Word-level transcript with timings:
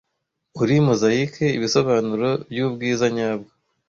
Uri 0.61 0.75
mozayike, 0.85 1.45
ibisobanuro 1.57 2.29
byubwiza 2.51 3.05
nyabwo. 3.15 3.51